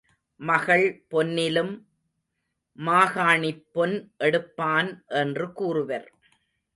மகள் 0.39 0.85
பொன்னிலும் 1.11 1.73
மாகாணிப் 2.79 3.65
பொன் 3.71 3.95
எடுப்பான் 4.17 4.89
என்று 5.15 5.53
கூறுவர். 5.53 6.07